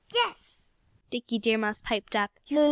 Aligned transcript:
"Yes!" 0.11 0.57
Dickie 1.11 1.37
Deer 1.37 1.59
Mouse 1.59 1.79
piped 1.85 2.15
up. 2.15 2.31